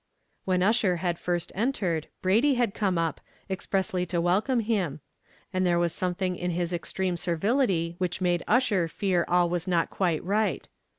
[0.45, 4.99] When Ussher had first entered, Brady had come up, expressly to welcome him;
[5.53, 9.91] and there was something in his extreme servility which made Ussher fear all was not
[9.91, 10.67] quite right.